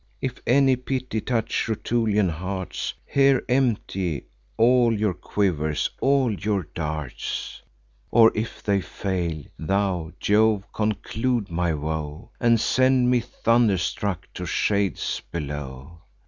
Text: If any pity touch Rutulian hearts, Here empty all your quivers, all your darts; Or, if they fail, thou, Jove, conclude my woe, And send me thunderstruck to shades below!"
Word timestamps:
If 0.19 0.41
any 0.47 0.75
pity 0.77 1.21
touch 1.21 1.67
Rutulian 1.67 2.27
hearts, 2.29 2.95
Here 3.05 3.43
empty 3.47 4.25
all 4.57 4.91
your 4.99 5.13
quivers, 5.13 5.91
all 6.01 6.33
your 6.33 6.63
darts; 6.73 7.61
Or, 8.09 8.31
if 8.33 8.63
they 8.63 8.81
fail, 8.81 9.43
thou, 9.59 10.11
Jove, 10.19 10.63
conclude 10.73 11.51
my 11.51 11.75
woe, 11.75 12.31
And 12.39 12.59
send 12.59 13.11
me 13.11 13.19
thunderstruck 13.19 14.27
to 14.33 14.47
shades 14.47 15.21
below!" 15.31 15.99